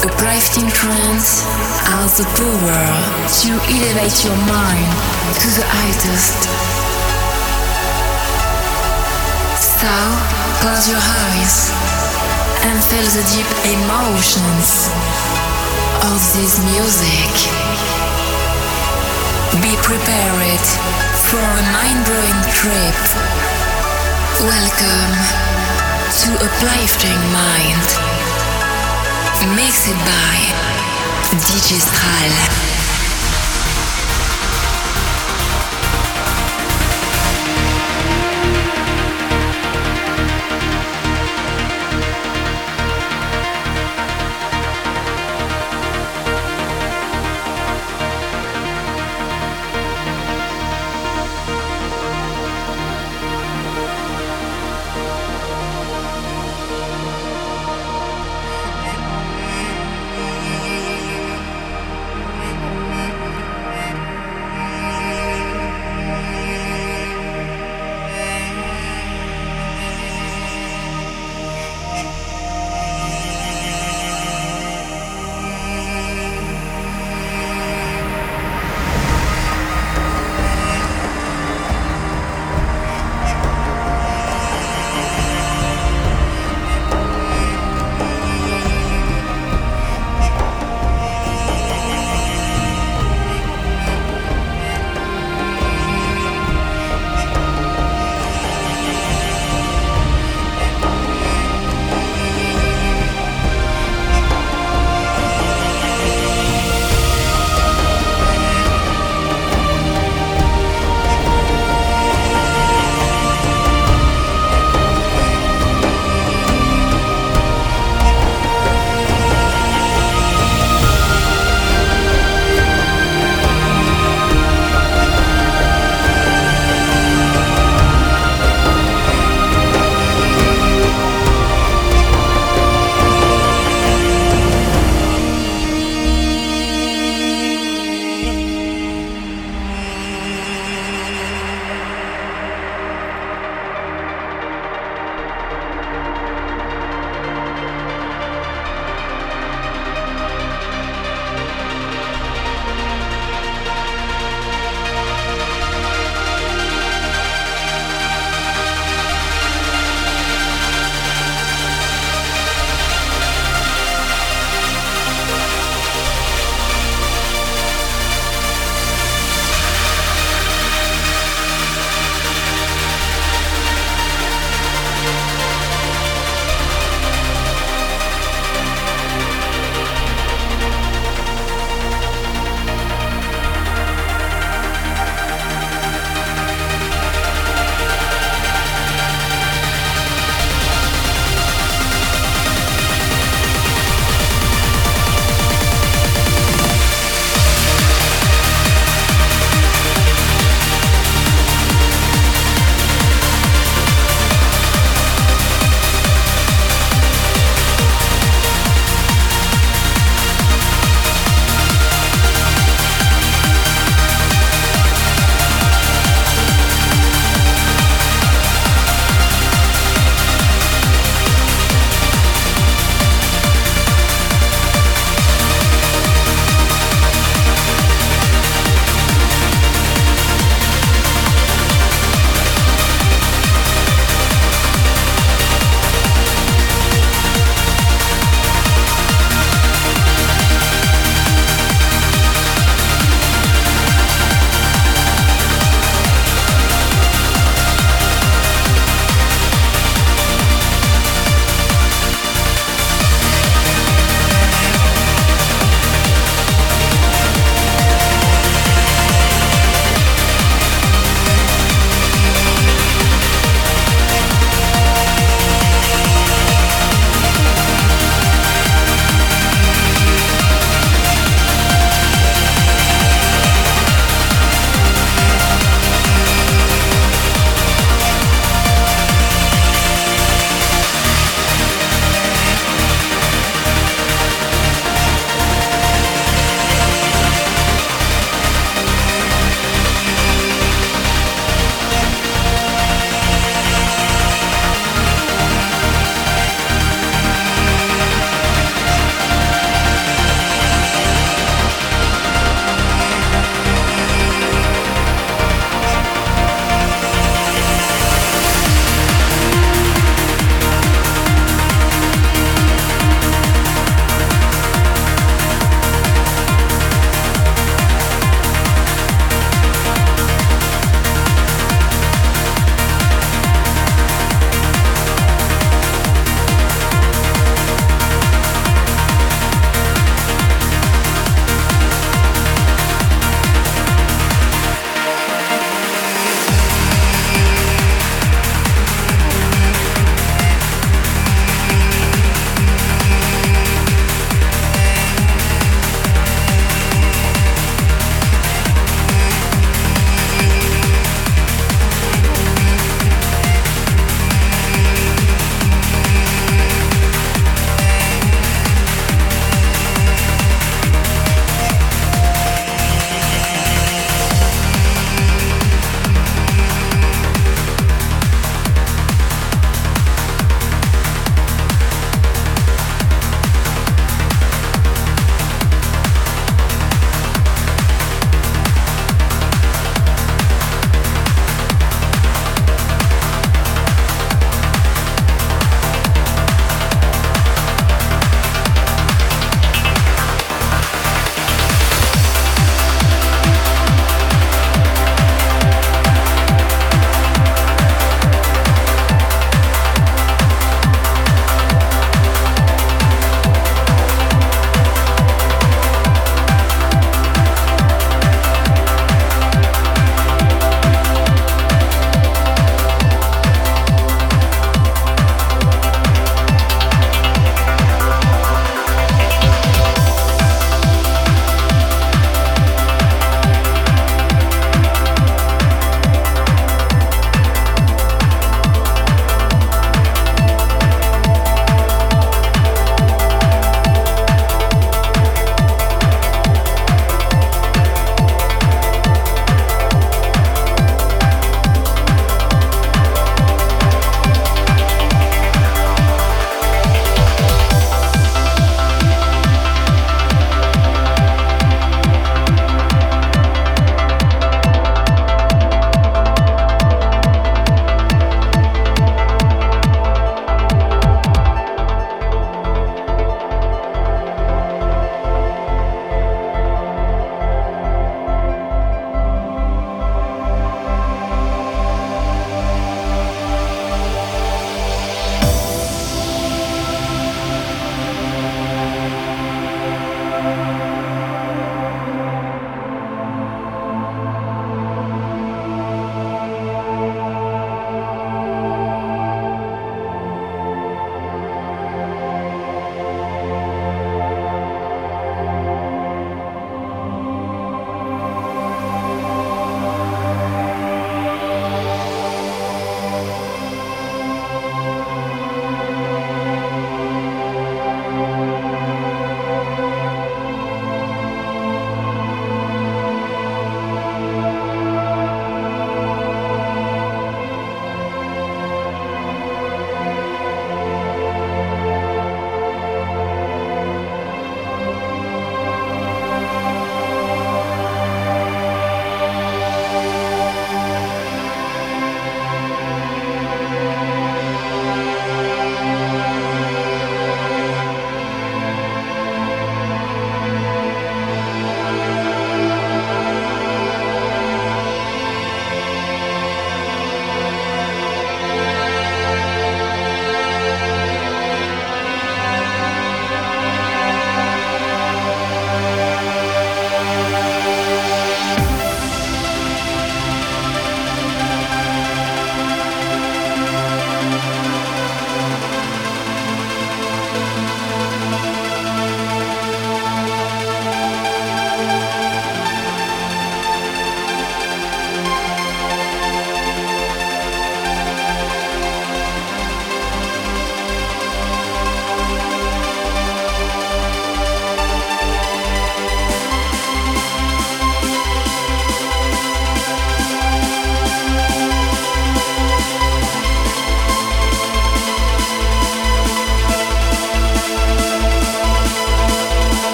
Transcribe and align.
Uplifting 0.00 0.66
trance 0.72 1.44
has 1.92 2.16
the 2.16 2.24
power 2.24 2.84
to 3.44 3.50
elevate 3.68 4.16
your 4.24 4.38
mind 4.48 4.92
to 5.36 5.48
the 5.60 5.66
highest. 5.68 6.40
So, 9.60 9.92
close 10.64 10.88
your 10.88 11.04
eyes 11.04 11.68
and 12.64 12.80
feel 12.88 13.04
the 13.12 13.24
deep 13.28 13.50
emotions 13.76 14.88
of 16.08 16.20
this 16.32 16.56
music. 16.64 17.32
Be 19.60 19.76
prepared 19.84 20.64
for 21.28 21.44
a 21.44 21.64
mind-blowing 21.76 22.40
trip. 22.56 23.00
Welcome 24.48 25.12
to 26.24 26.30
a 26.40 26.48
Uplifting 26.48 27.20
Mind. 27.36 28.19
Mixed 29.46 29.88
by 30.04 30.36
Digistral. 31.48 32.59
the 32.59 32.59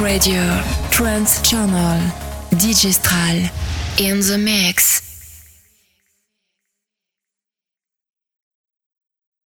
Radio, 0.00 0.53